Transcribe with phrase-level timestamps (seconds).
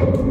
[0.00, 0.30] Thank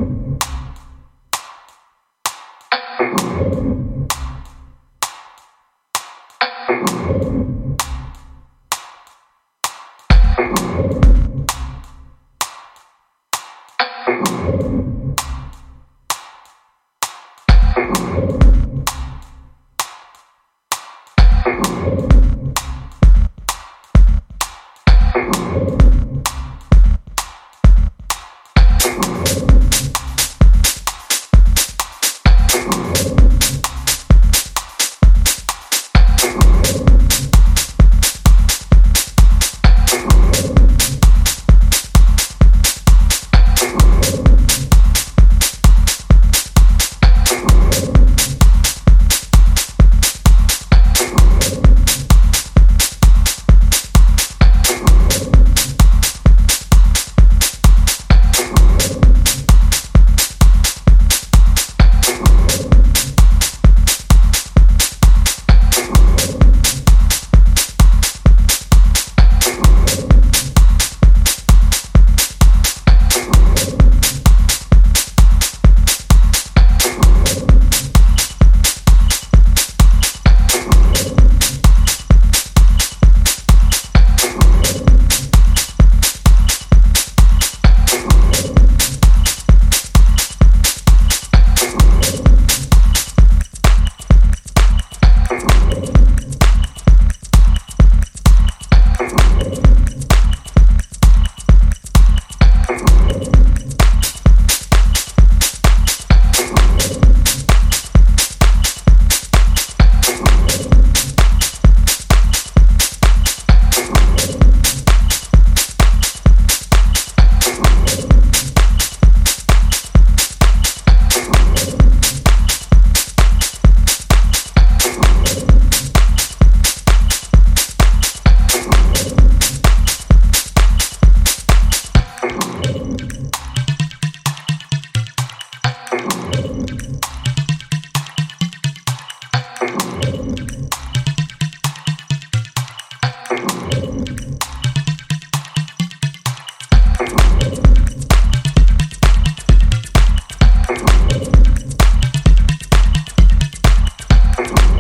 [154.40, 154.79] Bye.